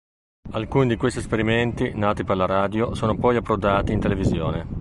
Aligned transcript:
Alcuni 0.53 0.87
di 0.87 0.95
questi 0.95 1.19
esperimenti, 1.19 1.91
nati 1.93 2.23
per 2.23 2.35
la 2.35 2.47
radio, 2.47 2.95
sono 2.95 3.15
poi 3.15 3.35
approdati 3.35 3.93
in 3.93 3.99
televisione. 3.99 4.65